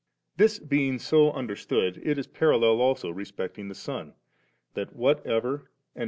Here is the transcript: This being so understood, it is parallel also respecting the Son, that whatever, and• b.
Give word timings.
This 0.35 0.57
being 0.57 0.97
so 0.97 1.31
understood, 1.31 2.01
it 2.03 2.17
is 2.17 2.25
parallel 2.25 2.81
also 2.81 3.11
respecting 3.11 3.67
the 3.67 3.75
Son, 3.75 4.15
that 4.73 4.95
whatever, 4.95 5.53
and• 5.93 5.95
b. 5.97 5.99